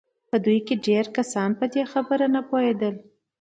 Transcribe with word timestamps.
په 0.29 0.35
دوی 0.45 0.59
کې 0.67 0.75
ډېر 0.87 1.05
کسان 1.17 1.49
پر 1.59 1.67
دې 1.73 1.83
خبره 1.91 2.25
نه 2.35 2.41
پوهېدل 2.49 2.95